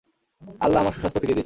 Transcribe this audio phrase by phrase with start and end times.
[0.65, 1.39] আল্লাহ আমার সুস্বাস্থ্য ফিরিয়ে দিয়েছেন।